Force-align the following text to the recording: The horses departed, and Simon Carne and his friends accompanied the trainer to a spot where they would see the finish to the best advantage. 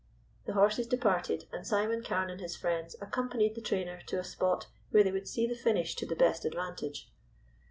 The 0.47 0.53
horses 0.53 0.87
departed, 0.87 1.45
and 1.51 1.63
Simon 1.67 2.03
Carne 2.03 2.31
and 2.31 2.41
his 2.41 2.55
friends 2.55 2.95
accompanied 2.99 3.53
the 3.53 3.61
trainer 3.61 4.01
to 4.07 4.17
a 4.17 4.23
spot 4.23 4.65
where 4.89 5.03
they 5.03 5.11
would 5.11 5.27
see 5.27 5.45
the 5.45 5.53
finish 5.53 5.93
to 5.97 6.07
the 6.07 6.15
best 6.15 6.43
advantage. 6.43 7.11